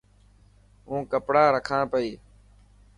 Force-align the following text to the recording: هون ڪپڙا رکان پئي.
هون 0.87 1.01
ڪپڙا 1.11 1.43
رکان 1.57 1.83
پئي. 1.91 2.09